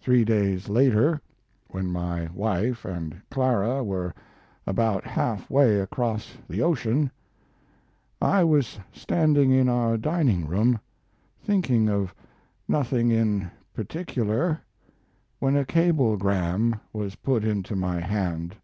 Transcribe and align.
Three 0.00 0.24
days 0.24 0.70
later, 0.70 1.20
when 1.70 1.90
my 1.90 2.30
wife 2.34 2.86
and 2.86 3.20
Clara 3.30 3.84
were 3.84 4.14
about 4.66 5.04
half 5.04 5.50
way 5.50 5.78
across 5.78 6.38
the 6.48 6.62
ocean, 6.62 7.10
I 8.18 8.44
was 8.44 8.78
standing 8.94 9.50
in 9.50 9.68
our 9.68 9.98
dining 9.98 10.46
room, 10.46 10.80
thinking 11.42 11.90
of 11.90 12.14
nothing 12.66 13.10
in 13.10 13.50
particular, 13.74 14.58
when 15.38 15.54
a 15.54 15.66
cablegram 15.66 16.80
was 16.94 17.16
put 17.16 17.44
into 17.44 17.76
my 17.76 18.00
hand. 18.00 18.56